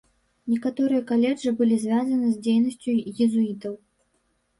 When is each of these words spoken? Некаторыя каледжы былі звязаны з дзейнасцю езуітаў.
Некаторыя 0.51 1.01
каледжы 1.11 1.51
былі 1.59 1.77
звязаны 1.83 2.31
з 2.31 2.37
дзейнасцю 2.47 2.91
езуітаў. 3.27 3.77